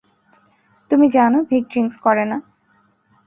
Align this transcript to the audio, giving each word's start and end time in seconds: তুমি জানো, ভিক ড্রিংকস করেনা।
তুমি 0.91 1.05
জানো, 1.09 1.37
ভিক 1.49 1.63
ড্রিংকস 1.71 1.95
করেনা। 2.05 2.37